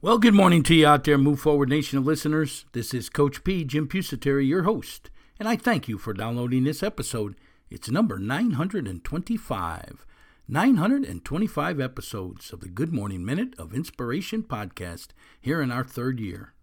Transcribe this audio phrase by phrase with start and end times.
[0.00, 2.66] Well, good morning to you out there, Move Forward Nation of listeners.
[2.70, 5.10] This is Coach P, Jim Pusateri, your host,
[5.40, 7.34] and I thank you for downloading this episode.
[7.68, 10.06] It's number 925.
[10.46, 15.08] 925 episodes of the Good Morning Minute of Inspiration podcast
[15.40, 16.54] here in our third year.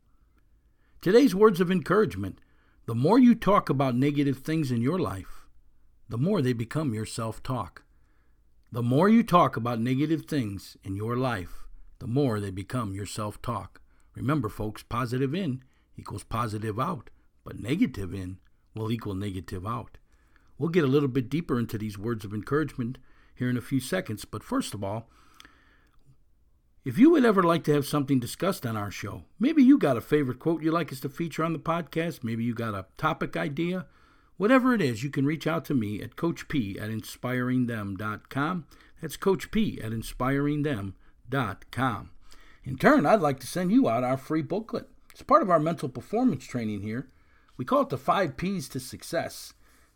[1.01, 2.39] Today's words of encouragement
[2.85, 5.45] the more you talk about negative things in your life,
[6.07, 7.83] the more they become your self talk.
[8.71, 11.64] The more you talk about negative things in your life,
[12.05, 13.81] the more they become your self talk.
[14.13, 15.63] Remember, folks, positive in
[15.97, 17.09] equals positive out,
[17.43, 18.37] but negative in
[18.75, 19.97] will equal negative out.
[20.59, 22.99] We'll get a little bit deeper into these words of encouragement
[23.33, 24.23] here in a few seconds.
[24.23, 25.09] But first of all,
[26.83, 29.97] if you would ever like to have something discussed on our show, maybe you got
[29.97, 32.85] a favorite quote you'd like us to feature on the podcast, maybe you got a
[32.97, 33.87] topic idea,
[34.37, 38.67] whatever it is, you can reach out to me at Coach P at inspiringthem.com.
[39.01, 40.93] That's Coach P at inspiringthem.com.
[42.63, 44.87] In turn, I'd like to send you out our free booklet.
[45.11, 47.09] It's part of our mental performance training here.
[47.57, 49.53] We call it the five P's to success.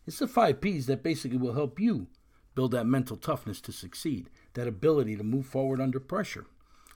[0.08, 2.08] It's the five P's that basically will help you
[2.56, 6.46] build that mental toughness to succeed, that ability to move forward under pressure.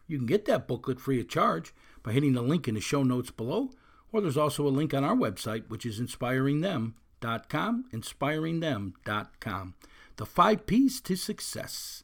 [0.07, 3.03] You can get that booklet free of charge by hitting the link in the show
[3.03, 3.71] notes below,
[4.11, 9.73] or there's also a link on our website, which is inspiringthem.com, inspiringthem.com.
[10.17, 12.02] The five P's to success,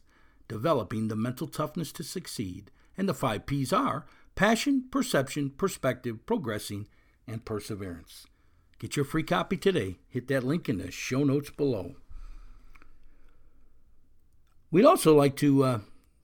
[0.50, 2.72] developing the mental toughness to succeed.
[2.98, 6.88] And the five P's are passion, perception, perspective, progressing,
[7.26, 8.26] and perseverance.
[8.80, 9.98] Get your free copy today.
[10.08, 11.94] Hit that link in the show notes below.
[14.72, 15.78] We'd also like to uh,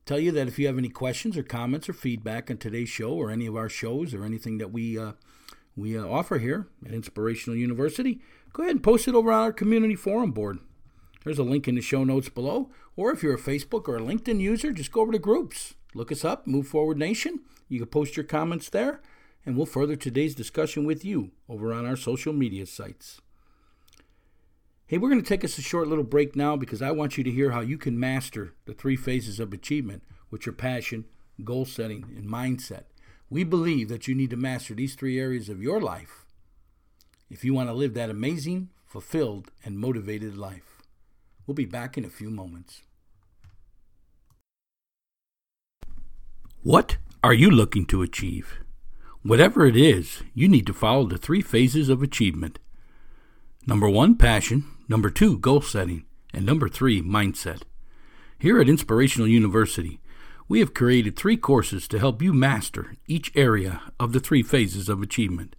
[0.06, 3.12] tell you that if you have any questions or comments or feedback on today's show
[3.12, 5.12] or any of our shows or anything that we uh,
[5.76, 8.20] we uh, offer here at Inspirational University,
[8.53, 10.58] go ahead and post it over on our community forum board.
[11.26, 12.70] There's a link in the show notes below.
[12.94, 15.75] Or if you're a Facebook or a LinkedIn user, just go over to groups.
[15.92, 17.41] Look us up, Move Forward Nation.
[17.69, 19.00] You can post your comments there,
[19.44, 23.20] and we'll further today's discussion with you over on our social media sites.
[24.87, 27.25] Hey, we're going to take us a short little break now because I want you
[27.25, 31.06] to hear how you can master the three phases of achievement, which are passion,
[31.43, 32.84] goal setting, and mindset.
[33.28, 36.25] We believe that you need to master these three areas of your life
[37.28, 40.75] if you want to live that amazing, fulfilled, and motivated life.
[41.46, 42.82] We'll be back in a few moments.
[46.62, 48.58] What are you looking to achieve?
[49.22, 52.58] Whatever it is, you need to follow the three phases of achievement.
[53.66, 54.64] Number one, passion.
[54.88, 56.04] Number two, goal setting.
[56.34, 57.62] And number three, mindset.
[58.38, 60.00] Here at Inspirational University,
[60.49, 64.88] we have created three courses to help you master each area of the three phases
[64.88, 65.56] of achievement.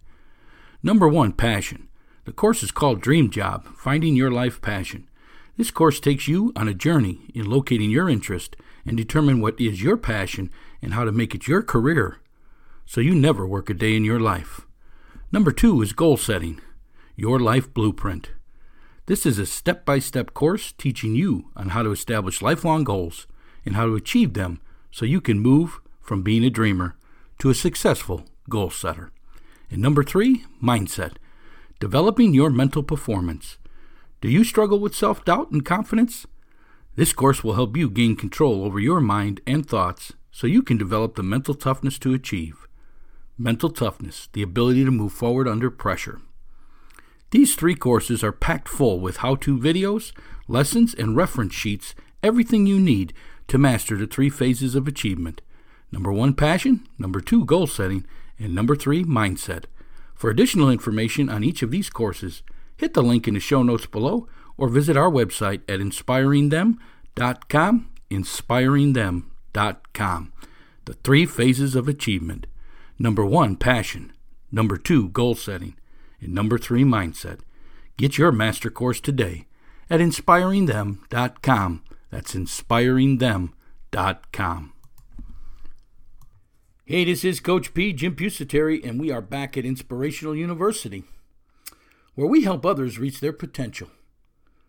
[0.82, 1.88] Number one, passion.
[2.24, 5.08] The course is called Dream Job Finding Your Life Passion.
[5.58, 8.54] This course takes you on a journey in locating your interest
[8.86, 10.50] and determine what is your passion
[10.80, 12.20] and how to make it your career
[12.86, 14.60] so you never work a day in your life.
[15.32, 16.60] Number two is goal setting.
[17.16, 18.30] Your Life Blueprint.
[19.06, 23.26] This is a step by step course teaching you on how to establish lifelong goals
[23.66, 24.60] and how to achieve them
[24.92, 26.96] so you can move from being a dreamer
[27.40, 29.10] to a successful goal setter.
[29.72, 31.16] And number three, mindset.
[31.80, 33.58] Developing your mental performance.
[34.20, 36.26] Do you struggle with self doubt and confidence?
[36.96, 40.76] This course will help you gain control over your mind and thoughts so you can
[40.76, 42.66] develop the mental toughness to achieve.
[43.36, 46.20] Mental toughness, the ability to move forward under pressure.
[47.30, 50.12] These three courses are packed full with how to videos,
[50.48, 53.12] lessons, and reference sheets, everything you need
[53.46, 55.42] to master the three phases of achievement.
[55.92, 56.86] Number one, passion.
[56.98, 58.04] Number two, goal setting.
[58.38, 59.64] And number three, mindset.
[60.14, 62.42] For additional information on each of these courses,
[62.78, 64.26] hit the link in the show notes below
[64.56, 67.90] or visit our website at inspiringthem.com.
[68.10, 70.32] Inspiringthem.com.
[70.86, 72.46] The three phases of achievement.
[72.98, 74.14] Number one, passion.
[74.50, 75.74] Number two, goal setting.
[76.20, 77.40] And number three, mindset.
[77.98, 79.44] Get your master course today
[79.90, 81.82] at inspiringthem.com.
[82.10, 84.72] That's inspiringthem.com.
[86.84, 91.04] Hey, this is Coach P, Jim Pusateri, and we are back at Inspirational University,
[92.18, 93.88] where we help others reach their potential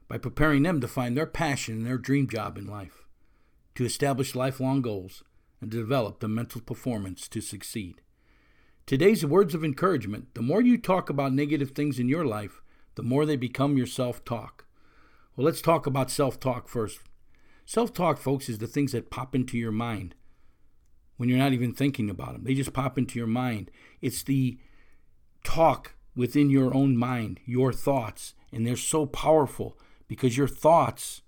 [0.07, 3.07] by preparing them to find their passion and their dream job in life,
[3.73, 5.23] to establish lifelong goals,
[5.59, 8.01] and to develop the mental performance to succeed.
[8.85, 12.61] Today's words of encouragement the more you talk about negative things in your life,
[12.93, 14.67] the more they become your self talk.
[15.35, 16.99] Well, let's talk about self talk first.
[17.65, 20.13] Self talk, folks, is the things that pop into your mind
[21.17, 22.43] when you're not even thinking about them.
[22.43, 23.71] They just pop into your mind.
[24.03, 24.59] It's the
[25.43, 29.77] talk within your own mind, your thoughts, and they're so powerful
[30.07, 31.21] because your thoughts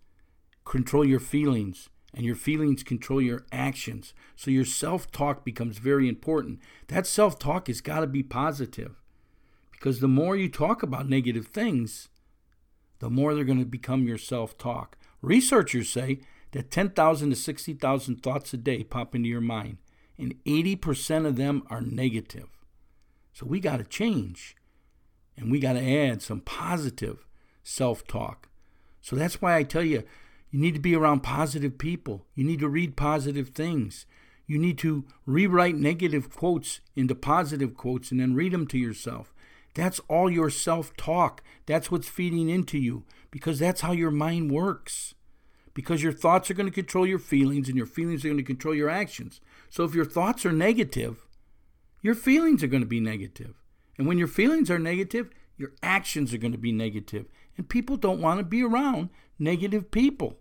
[0.65, 4.13] control your feelings and your feelings control your actions.
[4.35, 6.59] So your self talk becomes very important.
[6.87, 9.01] That self talk has got to be positive
[9.71, 12.09] because the more you talk about negative things,
[12.99, 14.97] the more they're going to become your self talk.
[15.21, 19.77] Researchers say that 10,000 to 60,000 thoughts a day pop into your mind,
[20.17, 22.49] and 80% of them are negative.
[23.33, 24.55] So we got to change,
[25.37, 27.25] and we got to add some positive
[27.63, 28.49] self talk.
[29.01, 30.03] So that's why I tell you,
[30.51, 32.25] you need to be around positive people.
[32.35, 34.05] You need to read positive things.
[34.45, 39.33] You need to rewrite negative quotes into positive quotes and then read them to yourself.
[39.73, 41.41] That's all your self talk.
[41.65, 45.15] That's what's feeding into you because that's how your mind works
[45.73, 48.43] because your thoughts are going to control your feelings and your feelings are going to
[48.43, 49.39] control your actions.
[49.69, 51.25] So if your thoughts are negative,
[52.01, 53.60] your feelings are going to be negative.
[53.97, 57.25] And when your feelings are negative, your actions are going to be negative.
[57.57, 60.37] And people don't want to be around negative people.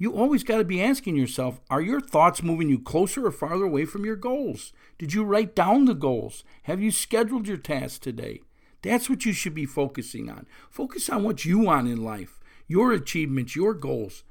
[0.00, 3.64] You always got to be asking yourself are your thoughts moving you closer or farther
[3.64, 4.72] away from your goals?
[4.96, 6.44] Did you write down the goals?
[6.62, 8.40] Have you scheduled your tasks today?
[8.82, 10.46] That's what you should be focusing on.
[10.70, 14.22] Focus on what you want in life your achievements, your goals,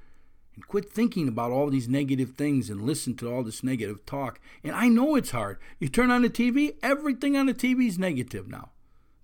[0.57, 4.39] and quit thinking about all these negative things and listen to all this negative talk.
[4.63, 5.59] And I know it's hard.
[5.79, 8.71] You turn on the TV, everything on the TV is negative now.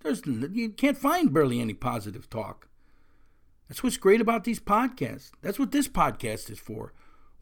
[0.04, 2.68] There's you can't find barely any positive talk.
[3.68, 5.32] That's what's great about these podcasts.
[5.42, 6.92] That's what this podcast is for.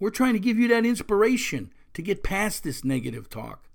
[0.00, 3.68] We're trying to give you that inspiration to get past this negative talk.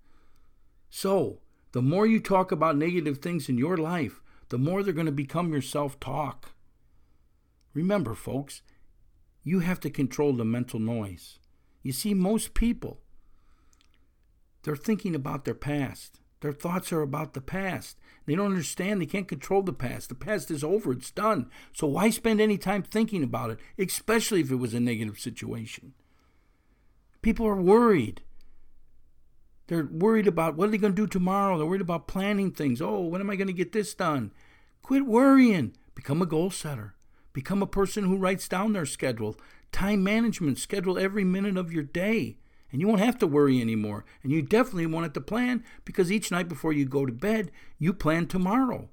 [0.90, 1.42] So,
[1.74, 5.12] the more you talk about negative things in your life, the more they're going to
[5.12, 6.54] become your self talk.
[7.76, 8.64] Remember, folks,
[9.48, 11.40] you have to control the mental noise.
[11.82, 13.00] You see, most people,
[14.64, 16.20] they're thinking about their past.
[16.42, 17.98] Their thoughts are about the past.
[18.26, 20.10] They don't understand they can't control the past.
[20.10, 21.50] The past is over, it's done.
[21.72, 25.94] So why spend any time thinking about it, especially if it was a negative situation?
[27.22, 28.24] People are worried.
[29.68, 31.58] They're worried about what are they going to do tomorrow.
[31.58, 32.82] They're worried about planning things.
[32.82, 34.34] Oh, when am I going to get this done?
[34.82, 35.74] Quit worrying.
[35.96, 36.97] Become a goal setter.
[37.38, 39.36] Become a person who writes down their schedule.
[39.72, 42.40] Time management, schedule every minute of your day.
[42.72, 44.06] And you won't have to worry anymore.
[44.24, 47.52] And you definitely want it to plan because each night before you go to bed,
[47.78, 48.90] you plan tomorrow.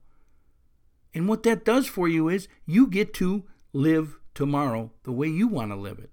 [1.14, 5.48] And what that does for you is you get to live tomorrow the way you
[5.48, 6.10] want to live it.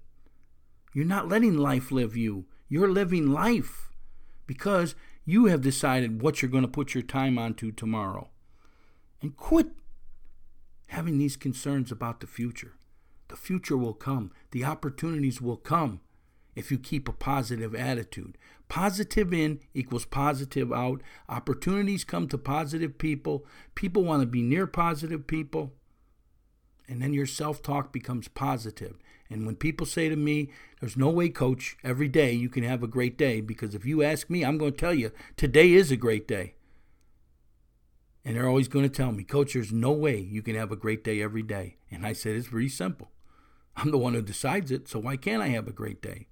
[0.94, 3.90] You're not letting life live you, you're living life
[4.46, 4.94] because
[5.26, 8.30] you have decided what you're going to put your time onto tomorrow.
[9.20, 9.72] And quit
[10.92, 12.74] having these concerns about the future.
[13.28, 16.00] The future will come, the opportunities will come
[16.54, 18.36] if you keep a positive attitude.
[18.68, 21.00] Positive in equals positive out.
[21.30, 23.46] Opportunities come to positive people.
[23.74, 25.72] People want to be near positive people.
[26.86, 28.98] And then your self talk becomes positive.
[29.30, 32.82] And when people say to me, There's no way, coach, every day you can have
[32.82, 35.90] a great day, because if you ask me, I'm going to tell you, today is
[35.90, 36.54] a great day.
[38.24, 40.76] And they're always going to tell me, Coach, there's no way you can have a
[40.76, 41.76] great day every day.
[41.90, 43.10] And I said, It's pretty simple.
[43.76, 46.28] I'm the one who decides it, so why can't I have a great day?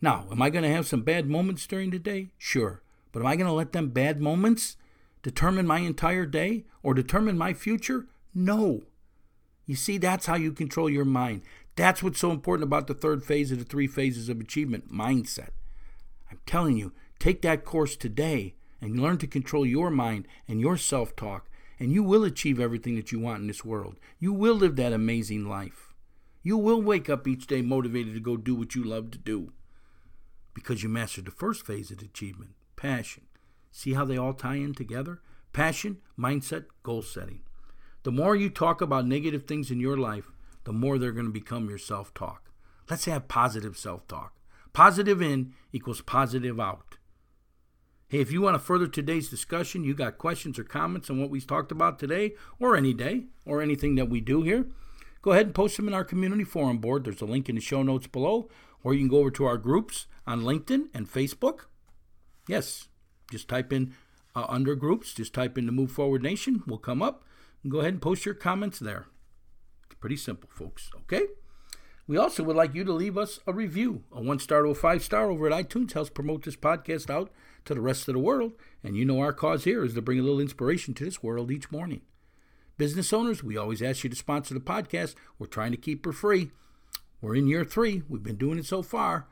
[0.00, 2.30] Now, am I going to have some bad moments during the day?
[2.38, 2.82] Sure.
[3.12, 4.76] But am I going to let them bad moments
[5.22, 8.06] determine my entire day or determine my future?
[8.34, 8.82] No.
[9.66, 11.42] You see, that's how you control your mind.
[11.76, 15.50] That's what's so important about the third phase of the three phases of achievement mindset.
[16.30, 18.54] I'm telling you, take that course today
[18.84, 21.48] and learn to control your mind and your self talk,
[21.80, 23.96] and you will achieve everything that you want in this world.
[24.18, 25.94] You will live that amazing life.
[26.42, 29.52] You will wake up each day motivated to go do what you love to do
[30.52, 33.24] because you mastered the first phase of achievement passion.
[33.72, 35.22] See how they all tie in together?
[35.54, 37.40] Passion, mindset, goal setting.
[38.02, 40.30] The more you talk about negative things in your life,
[40.64, 42.50] the more they're going to become your self talk.
[42.90, 44.34] Let's have positive self talk.
[44.74, 46.98] Positive in equals positive out.
[48.14, 51.30] Hey, if you want to further today's discussion, you got questions or comments on what
[51.30, 54.66] we talked about today or any day or anything that we do here,
[55.20, 57.02] go ahead and post them in our community forum board.
[57.02, 58.48] There's a link in the show notes below,
[58.84, 61.62] or you can go over to our groups on LinkedIn and Facebook.
[62.46, 62.86] Yes,
[63.32, 63.94] just type in
[64.36, 67.24] uh, under groups, just type in the Move Forward Nation, will come up.
[67.64, 69.06] And go ahead and post your comments there.
[69.86, 70.88] It's pretty simple, folks.
[71.00, 71.26] Okay?
[72.06, 74.04] We also would like you to leave us a review.
[74.12, 77.32] A one star to a five star over at iTunes helps promote this podcast out
[77.64, 78.52] to the rest of the world.
[78.82, 81.50] And you know our cause here is to bring a little inspiration to this world
[81.50, 82.02] each morning.
[82.76, 85.14] Business owners, we always ask you to sponsor the podcast.
[85.38, 86.50] We're trying to keep her free.
[87.20, 88.02] We're in year three.
[88.08, 89.28] We've been doing it so far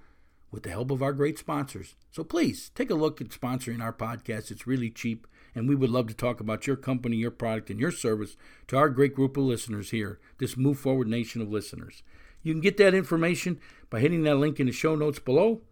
[0.52, 1.96] with the help of our great sponsors.
[2.10, 4.50] So please take a look at sponsoring our podcast.
[4.50, 7.80] It's really cheap, and we would love to talk about your company, your product, and
[7.80, 8.36] your service
[8.68, 12.02] to our great group of listeners here, this Move Forward Nation of listeners.
[12.42, 15.62] You can get that information by hitting that link in the show notes below,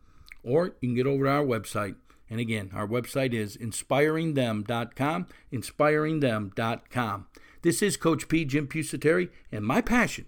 [0.43, 1.97] or you can get over to our website.
[2.31, 7.27] And again, our website is inspiringthem.com, inspiringthem.com.
[7.63, 8.45] This is Coach P.
[8.45, 10.27] Jim Pusateri, and my passion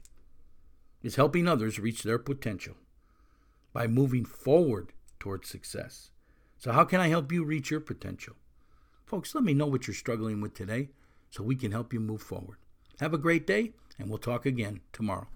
[1.03, 2.75] is helping others reach their potential
[3.73, 6.11] by moving forward towards success.
[6.59, 8.35] So, how can I help you reach your potential?
[9.07, 10.89] Folks, let me know what you're struggling with today
[11.31, 12.59] so we can help you move forward.
[13.01, 15.29] Have a great day, and we'll talk again tomorrow.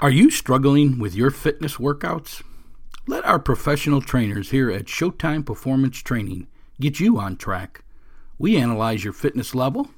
[0.00, 2.42] Are you struggling with your fitness workouts?
[3.04, 6.46] Let our professional trainers here at Showtime Performance Training
[6.80, 7.82] get you on track.
[8.38, 9.90] We analyze your fitness level,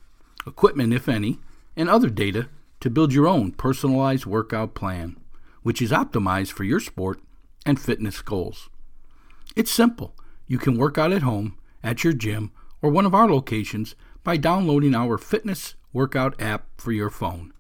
[0.47, 1.39] equipment, if any,
[1.77, 2.49] and other data
[2.81, 5.19] to build your own personalized workout plan,
[5.63, 7.21] which is optimized for your sport
[7.67, 8.71] and fitness goals.
[9.55, 10.15] It's simple.
[10.47, 14.39] You can work out at home, at your gym, or one of our locations by
[14.39, 17.53] downloading our fitness workout app for your phone.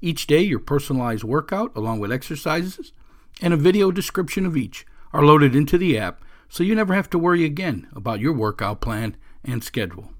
[0.00, 2.92] Each day, your personalized workout, along with exercises
[3.40, 7.10] and a video description of each, are loaded into the app so you never have
[7.10, 10.12] to worry again about your workout plan and schedule.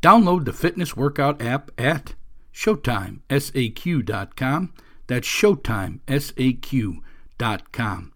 [0.00, 2.14] Download the Fitness Workout app at
[2.54, 4.72] ShowtimeSAQ.com.
[5.06, 8.12] That's ShowtimeSAQ.com.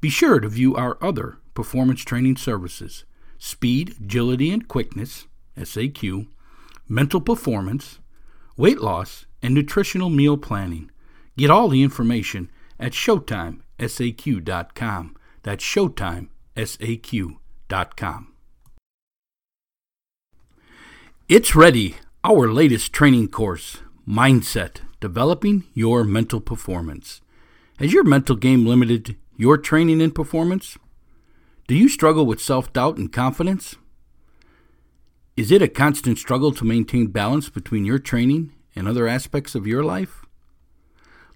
[0.00, 3.04] Be sure to view our other performance training services
[3.38, 5.26] Speed, Agility, and Quickness,
[5.58, 6.26] SAQ,
[6.88, 7.98] Mental Performance,
[8.56, 10.90] Weight Loss, and nutritional meal planning.
[11.36, 12.94] Get all the information at
[13.78, 15.16] ShowtimeSAQ.com.
[15.42, 18.32] That's ShowtimeSAQ.com.
[21.28, 23.78] It's ready, our latest training course,
[24.08, 27.20] Mindset Developing Your Mental Performance.
[27.78, 30.78] Has your mental game limited your training and performance?
[31.66, 33.74] Do you struggle with self doubt and confidence?
[35.36, 39.66] Is it a constant struggle to maintain balance between your training and other aspects of
[39.66, 40.25] your life?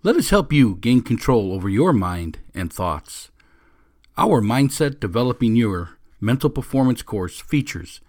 [0.02, 3.30] Let us help you gain control over your mind and thoughts.
[4.16, 8.00] Our Mindset Developing Your Mental Performance course features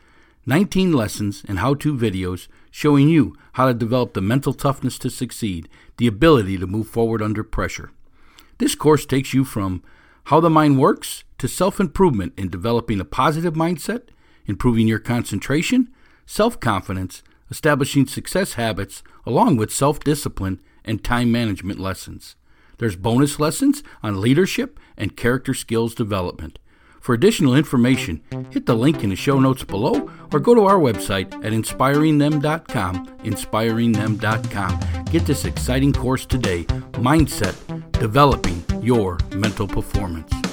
[0.46, 5.10] 19 lessons and how to videos showing you how to develop the mental toughness to
[5.10, 5.68] succeed,
[5.98, 7.92] the ability to move forward under pressure.
[8.58, 9.84] This course takes you from
[10.26, 14.04] how the mind works to self improvement in developing a positive mindset,
[14.46, 15.90] improving your concentration,
[16.26, 22.36] self confidence, establishing success habits, along with self discipline and time management lessons.
[22.78, 26.58] There's bonus lessons on leadership and character skills development.
[27.00, 28.22] For additional information,
[28.52, 33.08] hit the link in the show notes below or go to our website at inspiringthem.com,
[33.24, 35.06] inspiringthem.com.
[35.06, 40.51] Get this exciting course today, Mindset, Developing Your Mental Performance.